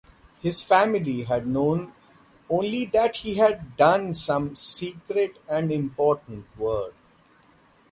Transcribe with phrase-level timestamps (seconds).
[0.41, 1.93] His family had known
[2.49, 6.95] only that he had done some 'secret and important' work.